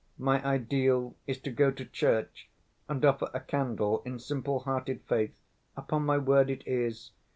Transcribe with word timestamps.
My 0.17 0.43
ideal 0.43 1.15
is 1.27 1.37
to 1.41 1.51
go 1.51 1.69
to 1.69 1.85
church 1.85 2.49
and 2.89 3.05
offer 3.05 3.29
a 3.35 3.39
candle 3.39 4.01
in 4.03 4.17
simple‐hearted 4.17 5.01
faith, 5.01 5.37
upon 5.77 6.07
my 6.07 6.17
word 6.17 6.49
it 6.49 6.63
is. 6.67 7.11